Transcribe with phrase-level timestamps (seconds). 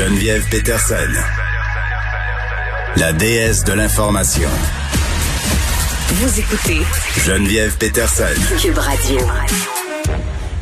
[0.00, 1.12] Geneviève Peterson,
[2.96, 4.48] la déesse de l'information.
[6.08, 6.78] Vous écoutez
[7.22, 8.24] Geneviève Peterson.
[8.58, 9.18] Cube Radio.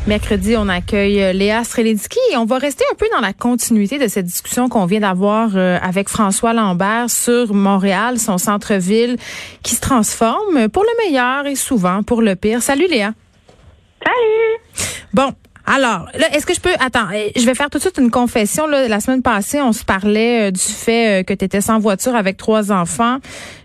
[0.07, 3.97] Mercredi, on accueille euh, Léa Strelitzky et on va rester un peu dans la continuité
[3.97, 9.15] de cette discussion qu'on vient d'avoir euh, avec François Lambert sur Montréal, son centre-ville
[9.63, 12.61] qui se transforme pour le meilleur et souvent pour le pire.
[12.61, 13.13] Salut Léa.
[14.03, 14.89] Salut.
[15.13, 15.33] Bon,
[15.71, 16.73] alors, là, est-ce que je peux...
[16.79, 18.65] Attends, euh, je vais faire tout de suite une confession.
[18.65, 18.87] Là.
[18.87, 22.15] La semaine passée, on se parlait euh, du fait euh, que tu étais sans voiture
[22.15, 23.17] avec trois enfants.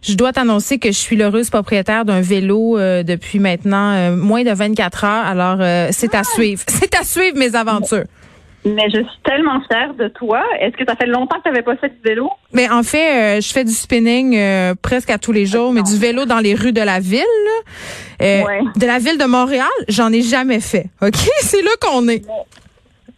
[0.03, 5.05] Je dois t'annoncer que je suis l'heureuse propriétaire d'un vélo depuis maintenant moins de 24
[5.05, 5.27] heures.
[5.27, 5.59] Alors,
[5.93, 6.25] c'est à Ah!
[6.25, 6.63] suivre.
[6.69, 8.05] C'est à suivre mes aventures.
[8.67, 10.43] Mais je suis tellement fière de toi.
[10.59, 12.31] Est-ce que ça fait longtemps que tu n'avais pas fait du vélo?
[12.53, 15.83] Mais en fait, euh, je fais du spinning euh, presque à tous les jours, mais
[15.83, 17.23] du vélo dans les rues de la ville.
[18.23, 18.61] Euh, Ouais.
[18.77, 20.87] de la ville de Montréal, j'en ai jamais fait.
[21.03, 21.15] OK?
[21.41, 22.23] C'est là qu'on est.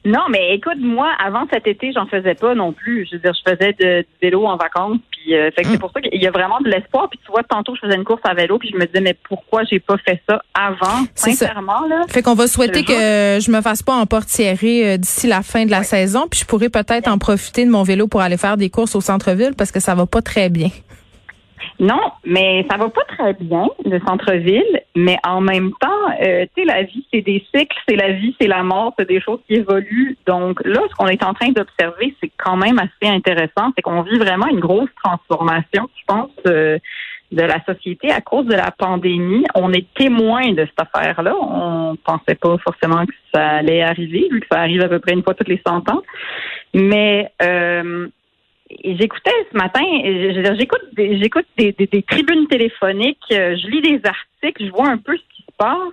[0.06, 3.06] Non, mais écoute, moi, avant cet été, j'en faisais pas non plus.
[3.10, 4.98] Je veux dire, je faisais de- du vélo en vacances.
[5.10, 7.08] Puis, euh, fait que c'est pour ça qu'il y a vraiment de l'espoir.
[7.10, 8.58] Puis, tu vois, tantôt, je faisais une course à vélo.
[8.60, 11.04] Puis, je me disais, mais pourquoi j'ai pas fait ça avant?
[11.16, 11.30] Ça.
[11.32, 12.04] Sincèrement, là.
[12.08, 15.64] Fait qu'on va souhaiter que je me fasse pas en portiéré euh, d'ici la fin
[15.66, 18.56] de la saison, puis je pourrais peut-être en profiter de mon vélo pour aller faire
[18.56, 20.68] des courses au centre-ville parce que ça va pas très bien.
[21.78, 25.88] Non, mais ça va pas très bien, le centre-ville, mais en même temps,
[26.22, 29.08] euh, tu sais, la vie, c'est des cycles, c'est la vie, c'est la mort, c'est
[29.08, 30.16] des choses qui évoluent.
[30.26, 34.02] Donc là, ce qu'on est en train d'observer, c'est quand même assez intéressant, c'est qu'on
[34.02, 36.78] vit vraiment une grosse transformation, je pense, euh,
[37.32, 39.44] de la société à cause de la pandémie.
[39.54, 41.34] On est témoin de cette affaire-là.
[41.40, 45.12] On pensait pas forcément que ça allait arriver, vu que ça arrive à peu près
[45.12, 46.02] une fois toutes les 100 ans.
[46.72, 48.08] Mais euh,
[48.70, 49.84] j'écoutais ce matin,
[50.58, 55.36] j'écoute des, des, tribunes téléphoniques, euh, je lis des articles, je vois un peu ce
[55.36, 55.92] qui se passe.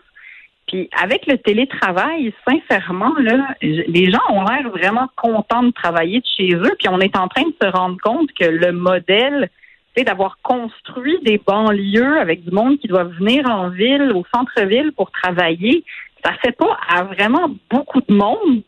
[0.67, 6.25] Puis avec le télétravail, sincèrement, là, les gens ont l'air vraiment contents de travailler de
[6.38, 6.75] chez eux.
[6.79, 9.49] Puis on est en train de se rendre compte que le modèle,
[9.95, 14.94] c'est d'avoir construit des banlieues avec du monde qui doit venir en ville, au centre-ville
[14.94, 15.84] pour travailler.
[16.25, 18.63] Ça fait pas à vraiment beaucoup de monde.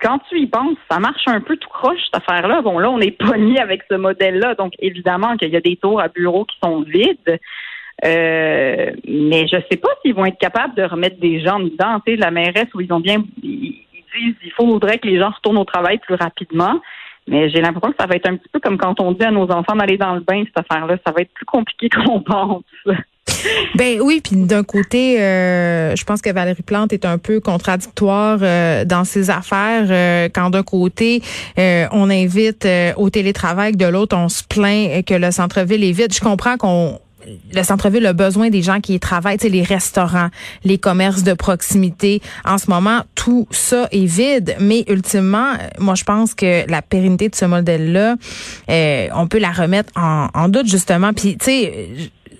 [0.00, 2.62] Quand tu y penses, ça marche un peu tout croche, cette affaire-là.
[2.62, 4.54] Bon, là, on est pogné avec ce modèle-là.
[4.54, 7.38] Donc, évidemment qu'il y a des tours à bureaux qui sont vides.
[8.04, 12.00] Euh, mais je sais pas s'ils vont être capables de remettre des gens dedans.
[12.06, 13.84] Tu sais, la mairesse, où ils ont bien, ils
[14.16, 16.80] disent il faudrait que les gens retournent au travail plus rapidement.
[17.28, 19.30] Mais j'ai l'impression que ça va être un petit peu comme quand on dit à
[19.30, 20.96] nos enfants d'aller dans le bain, cette affaire-là.
[21.06, 22.64] Ça va être plus compliqué qu'on pense.
[23.76, 28.38] Ben oui, puis d'un côté, euh, je pense que Valérie Plante est un peu contradictoire
[28.42, 29.86] euh, dans ses affaires.
[29.90, 31.22] euh, quand d'un côté,
[31.58, 35.92] euh, on invite euh, au télétravail, de l'autre, on se plaint que le centre-ville est
[35.92, 36.12] vide.
[36.12, 36.98] Je comprends qu'on
[37.54, 40.28] le centre-ville a besoin des gens qui y travaillent, les restaurants,
[40.64, 42.22] les commerces de proximité.
[42.44, 44.56] En ce moment, tout ça est vide.
[44.58, 48.16] Mais ultimement, moi, je pense que la pérennité de ce modèle-là,
[48.70, 51.12] euh, on peut la remettre en, en doute, justement.
[51.12, 51.88] Puis, tu sais,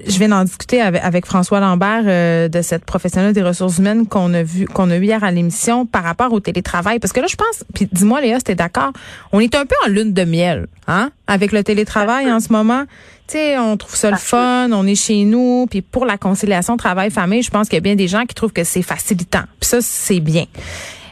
[0.07, 4.07] je viens d'en discuter avec, avec François Lambert euh, de cette professionnelle des ressources humaines
[4.07, 6.99] qu'on a vu qu'on a eu hier à l'émission par rapport au télétravail.
[6.99, 8.93] Parce que là je pense puis dis-moi Léa si t'es d'accord
[9.33, 12.85] on est un peu en lune de miel hein avec le télétravail en ce moment.
[13.29, 16.77] Tu sais on trouve ça le fun on est chez nous puis pour la conciliation
[16.77, 19.43] travail famille je pense qu'il y a bien des gens qui trouvent que c'est facilitant.
[19.61, 20.47] Puis ça c'est bien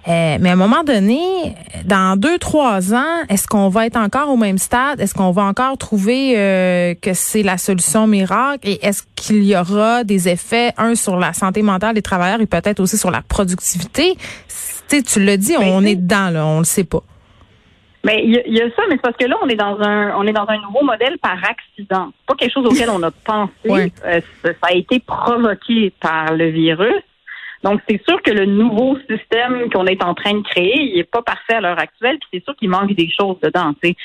[0.08, 1.19] euh, mais à un moment donné,
[1.84, 5.00] dans deux, trois ans, est-ce qu'on va être encore au même stade?
[5.00, 8.66] Est-ce qu'on va encore trouver euh, que c'est la solution miracle?
[8.69, 12.46] Et est-ce qu'il y aura des effets, un, sur la santé mentale des travailleurs et
[12.46, 14.14] peut-être aussi sur la productivité?
[14.88, 17.02] Tu sais, tu l'as dit, on est dedans, là, on le sait pas.
[18.04, 19.56] Mais il y, a- il y a ça, mais c'est parce que là, on est
[19.56, 22.10] dans un on est dans un nouveau modèle par accident.
[22.16, 23.50] C'est pas quelque chose auquel on a pensé.
[23.69, 23.92] Ouais.
[24.06, 27.02] Euh, ça a été provoqué par le virus.
[27.64, 31.10] Donc, c'est sûr que le nouveau système qu'on est en train de créer, il est
[31.10, 33.72] pas parfait à l'heure actuelle, puis c'est sûr qu'il manque des choses dedans.
[33.82, 33.96] tu sais.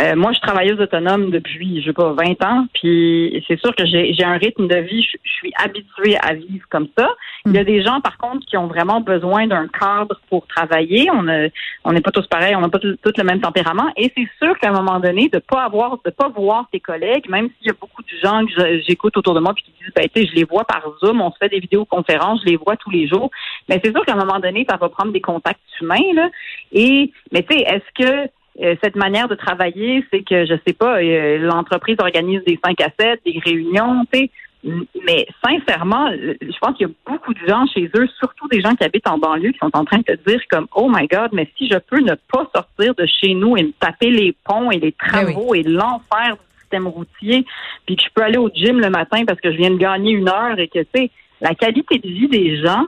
[0.00, 3.74] Euh, moi, je suis travailleuse autonome depuis, je sais pas, 20 ans, puis c'est sûr
[3.76, 7.08] que j'ai j'ai un rythme de vie, je, je suis habituée à vivre comme ça.
[7.46, 11.10] Il y a des gens, par contre, qui ont vraiment besoin d'un cadre pour travailler.
[11.12, 11.48] On a-
[11.84, 14.58] on n'est pas tous pareils, on n'a pas tous le même tempérament, et c'est sûr
[14.58, 17.70] qu'à un moment donné, de pas avoir, de pas voir tes collègues, même s'il y
[17.70, 20.28] a beaucoup de gens que j'écoute autour de moi puis qui disent, ben, tu sais,
[20.28, 23.01] je les vois par Zoom, on se fait des vidéoconférences, je les vois tous les
[23.08, 23.30] jours.
[23.68, 26.28] Mais c'est sûr qu'à un moment donné, ça va prendre des contacts humains, là.
[26.72, 30.74] Et, mais tu sais, est-ce que euh, cette manière de travailler, c'est que, je sais
[30.74, 34.30] pas, euh, l'entreprise organise des 5 à 7, des réunions, tu sais.
[34.64, 38.76] Mais sincèrement, je pense qu'il y a beaucoup de gens chez eux, surtout des gens
[38.76, 41.30] qui habitent en banlieue, qui sont en train de se dire comme Oh my God,
[41.32, 44.70] mais si je peux ne pas sortir de chez nous et me taper les ponts
[44.70, 47.44] et les travaux et l'enfer du système routier,
[47.86, 50.12] puis que je peux aller au gym le matin parce que je viens de gagner
[50.12, 51.10] une heure et que tu sais,
[51.42, 52.84] la qualité de vie des gens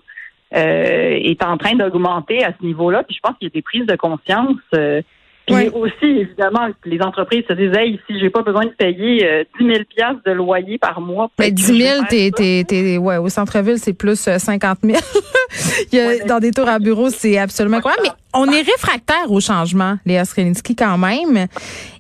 [0.54, 3.02] euh, est en train d'augmenter à ce niveau-là.
[3.02, 4.56] Puis je pense qu'il y a des prises de conscience.
[4.74, 5.02] euh,
[5.46, 5.70] Puis Ouais.
[5.74, 9.66] aussi, évidemment, les entreprises se disent, hey, si j'ai pas besoin de payer euh, 10
[9.66, 11.28] 000 piastres de loyer par mois.
[11.36, 14.26] Peut-être 10 que je vais 000, faire t'es, t'es, t'es- ouais, au centre-ville, c'est plus
[14.28, 14.96] euh, 50 000.
[15.92, 17.92] Il y a, Ouais, mais- dans des tours à bureau, c'est absolument quoi.
[18.02, 21.46] Mais on est réfractaire au changement, Léa Skreninsky, quand même.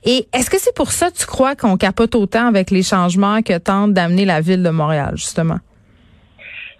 [0.04, 3.58] Et est-ce que c'est pour ça, tu crois, qu'on capote autant avec les changements que
[3.58, 5.58] tente d'amener la ville de Montréal, justement?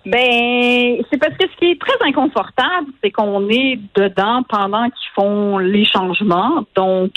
[0.07, 5.11] Ben, c'est parce que ce qui est très inconfortable, c'est qu'on est dedans pendant qu'ils
[5.15, 6.65] font les changements.
[6.77, 7.11] Donc,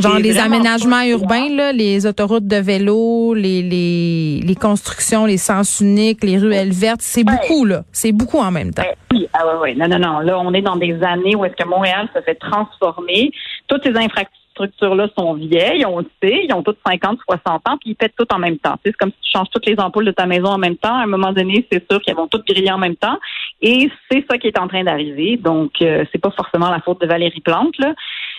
[0.00, 5.80] Genre les aménagements urbains, là, les autoroutes de vélo, les, les, les constructions, les sens
[5.80, 7.34] uniques, les ruelles vertes, c'est Ouais.
[7.34, 7.82] beaucoup, là.
[7.90, 8.82] C'est beaucoup en même temps.
[8.84, 9.74] Ben, oui, ah ouais, ouais.
[9.74, 10.20] Non, non, non.
[10.20, 13.32] Là, on est dans des années où est-ce que Montréal se fait transformer.
[13.68, 16.40] Toutes ces infrastructures-là sont vieilles, on le sait.
[16.44, 18.74] Ils ont toutes 50, 60 ans, puis ils pètent toutes en même temps.
[18.84, 20.94] C'est comme si tu changes toutes les ampoules de ta maison en même temps.
[20.96, 23.18] À un moment donné, c'est sûr qu'elles vont toutes griller en même temps.
[23.60, 25.36] Et c'est ça qui est en train d'arriver.
[25.36, 27.94] Donc, euh, c'est pas forcément la faute de Valérie Plante, là.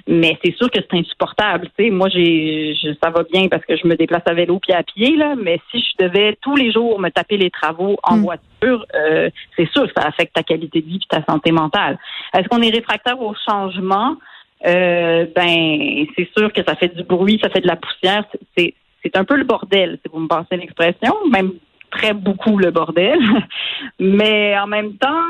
[0.07, 1.69] Mais c'est sûr que c'est insupportable.
[1.77, 4.59] Tu sais, moi, j'ai, je- ça va bien parce que je me déplace à vélo
[4.59, 5.35] puis à pied, là.
[5.41, 8.21] Mais si je devais tous les jours me taper les travaux en Mm.
[8.23, 11.97] voiture, euh, c'est sûr que ça affecte ta qualité de vie et ta santé mentale.
[12.33, 14.15] Est-ce qu'on est réfractaire au changement?
[14.65, 18.25] Euh, ben, c'est sûr que ça fait du bruit, ça fait de la poussière.
[18.57, 21.53] C'est- C'est, un peu le bordel, si vous me passez l'expression, même
[21.89, 23.17] très beaucoup le bordel.
[23.99, 25.23] Mais en même temps,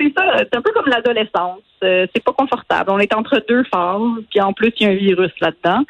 [0.00, 1.60] c'est ça, c'est un peu comme l'adolescence.
[1.82, 2.90] Euh, c'est pas confortable.
[2.90, 5.84] On est entre deux phases, puis en plus, il y a un virus là-dedans.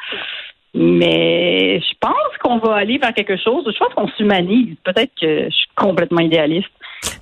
[0.74, 3.64] Mais je pense qu'on va aller vers quelque chose.
[3.64, 4.76] Je pense qu'on s'humanise.
[4.82, 6.68] Peut-être que je suis complètement idéaliste.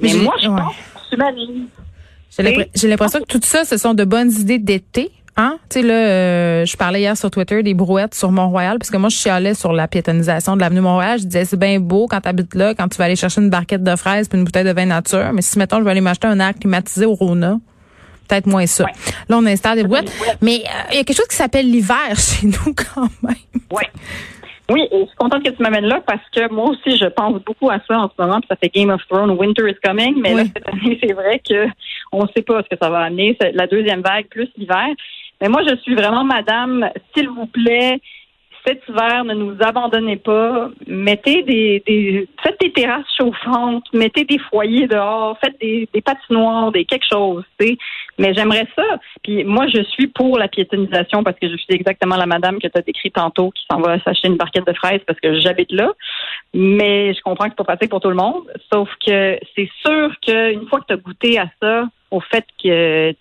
[0.00, 0.56] Mais moi, je ouais.
[0.56, 1.69] pense qu'on s'humanise.
[2.75, 5.10] J'ai l'impression que tout ça, ce sont de bonnes idées d'été.
[5.37, 5.58] Hein?
[5.70, 8.99] Tu sais, là, euh, je parlais hier sur Twitter des brouettes sur Mont-Royal, parce que
[8.99, 11.19] moi, je chialais sur la piétonisation de l'avenue Mont-Royal.
[11.19, 13.49] Je disais, c'est bien beau quand tu habites là, quand tu vas aller chercher une
[13.49, 15.32] barquette de fraises puis une bouteille de vin nature.
[15.32, 17.58] Mais si, mettons, je vais aller m'acheter un air climatisé au Rona,
[18.29, 18.84] peut-être moins ça.
[18.84, 18.93] Ouais.
[19.29, 20.12] Là, on installe des brouettes.
[20.43, 23.35] Mais euh, il y a quelque chose qui s'appelle l'hiver chez nous, quand même.
[23.70, 23.85] Oui.
[24.70, 27.43] Oui, et je suis contente que tu m'amènes là parce que moi aussi, je pense
[27.43, 28.40] beaucoup à ça en ce moment.
[28.40, 30.14] Puis ça fait Game of Thrones, Winter is coming.
[30.20, 31.67] Mais là, cette année, c'est vrai que
[32.12, 33.37] on ne sait pas ce que ça va amener.
[33.40, 34.87] C'est la deuxième vague plus l'hiver.
[35.43, 38.00] Mais moi, je suis vraiment madame, s'il vous plaît,
[38.65, 40.71] cet hiver, ne nous abandonnez pas.
[40.87, 47.06] Mettez des, faites des terrasses chauffantes, mettez des foyers dehors, faites des, patinoires, des quelque
[47.11, 47.77] chose, tu.
[48.19, 48.85] Mais j'aimerais ça.
[49.25, 52.69] Puis moi, je suis pour la piétonisation parce que je suis exactement la madame que
[52.69, 55.73] tu as décrit tantôt qui s'en va s'acheter une barquette de fraises parce que j'habite
[55.73, 55.91] là.
[56.55, 58.45] Mais je comprends que c'est pas pratique pour tout le monde.
[58.73, 63.12] Sauf que c'est sûr qu'une fois que tu as goûté à ça, au fait que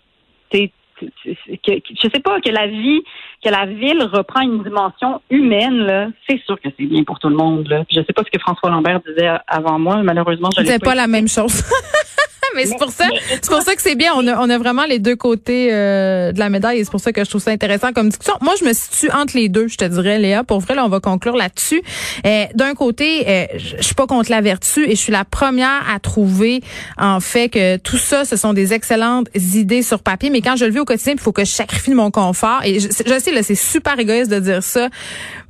[0.50, 0.70] t'es
[1.06, 1.72] que,
[2.02, 3.02] je sais pas que la vie
[3.44, 7.28] que la ville reprend une dimension humaine là, c'est sûr que c'est bien pour tout
[7.28, 7.84] le monde là.
[7.90, 10.94] Je sais pas ce que François Lambert disait avant moi, malheureusement je l'ai C'est pas
[10.94, 11.62] la même chose.
[12.54, 14.12] mais c'est pour ça, c'est pour ça que c'est bien.
[14.16, 17.00] On a, on a vraiment les deux côtés euh, de la médaille et c'est pour
[17.00, 18.34] ça que je trouve ça intéressant comme discussion.
[18.40, 20.44] Moi, je me situe entre les deux, je te dirais, Léa.
[20.44, 21.82] Pour vrai, là, on va conclure là-dessus.
[22.26, 25.82] Euh, D'un côté, euh, je suis pas contre la vertu et je suis la première
[25.92, 26.60] à trouver,
[26.98, 30.30] en fait, que tout ça, ce sont des excellentes idées sur papier.
[30.30, 32.60] Mais quand je le vis au quotidien, il faut que je sacrifie mon confort.
[32.64, 34.88] Et je, je sais, là, c'est super égoïste de dire ça,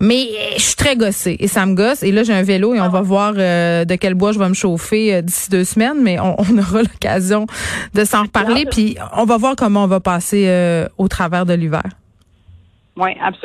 [0.00, 2.02] mais euh, je suis très gossée et ça me gosse.
[2.02, 4.48] Et là, j'ai un vélo et on va voir euh, de quel bois je vais
[4.48, 7.46] me chauffer euh, d'ici deux semaines, mais on, on aura l'occasion
[7.94, 8.66] de s'en reparler.
[8.66, 11.84] Puis on va voir comment on va passer euh, au travers de l'hiver.
[12.96, 13.38] Oui, absolument.